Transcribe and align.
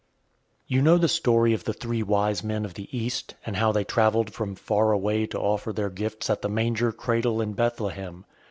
_You 0.65 0.81
know 0.81 0.97
the 0.97 1.07
story 1.07 1.53
of 1.53 1.65
the 1.65 1.73
Three 1.75 2.01
Wise 2.01 2.43
Men 2.43 2.65
of 2.65 2.73
the 2.73 2.87
East, 2.91 3.35
and 3.45 3.57
how 3.57 3.71
they 3.71 3.83
travelled 3.83 4.33
from 4.33 4.55
far 4.55 4.91
away 4.93 5.27
to 5.27 5.39
offer 5.39 5.71
their 5.71 5.91
gifts 5.91 6.27
at 6.27 6.41
the 6.41 6.49
manger 6.49 6.91
cradle 6.91 7.39
in 7.39 7.53
Bethlehem. 7.53 8.25